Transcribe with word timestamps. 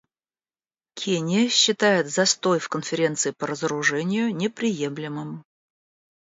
Кения 0.95 1.47
считает 1.47 2.07
застой 2.09 2.57
в 2.57 2.69
Конференции 2.69 3.29
по 3.29 3.45
разоружению 3.45 4.35
неприемлемым. 4.35 5.45